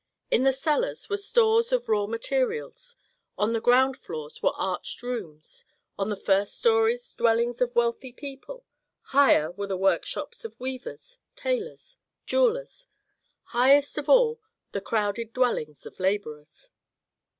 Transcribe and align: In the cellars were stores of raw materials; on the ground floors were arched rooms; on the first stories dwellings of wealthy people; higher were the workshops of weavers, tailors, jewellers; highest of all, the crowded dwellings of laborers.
In 0.31 0.41
the 0.45 0.51
cellars 0.51 1.09
were 1.11 1.17
stores 1.17 1.71
of 1.71 1.87
raw 1.87 2.07
materials; 2.07 2.95
on 3.37 3.53
the 3.53 3.61
ground 3.61 3.95
floors 3.95 4.41
were 4.41 4.55
arched 4.55 5.03
rooms; 5.03 5.63
on 5.95 6.09
the 6.09 6.15
first 6.15 6.57
stories 6.57 7.13
dwellings 7.13 7.61
of 7.61 7.75
wealthy 7.75 8.11
people; 8.11 8.65
higher 9.01 9.51
were 9.51 9.67
the 9.67 9.77
workshops 9.77 10.43
of 10.43 10.59
weavers, 10.59 11.19
tailors, 11.35 11.97
jewellers; 12.25 12.87
highest 13.43 13.95
of 13.99 14.09
all, 14.09 14.41
the 14.71 14.81
crowded 14.81 15.33
dwellings 15.33 15.85
of 15.85 15.99
laborers. 15.99 16.71